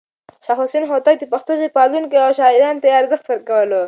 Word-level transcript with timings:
شاه 0.45 0.57
حسين 0.61 0.83
هوتک 0.91 1.15
د 1.19 1.25
پښتو 1.33 1.51
ژبې 1.59 1.69
پالونکی 1.77 2.15
و 2.17 2.25
او 2.27 2.31
شاعرانو 2.39 2.81
ته 2.81 2.85
يې 2.87 2.97
ارزښت 3.01 3.25
ورکولو. 3.27 3.79